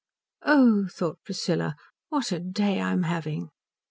[0.41, 1.75] "Oh," thought Priscilla,
[2.09, 3.51] "what a day I'm having."